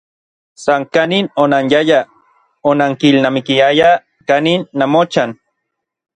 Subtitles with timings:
[0.61, 2.07] San kanin onanyayaj,
[2.71, 3.93] onankilnamikiayaj
[4.27, 5.29] kanin namochan.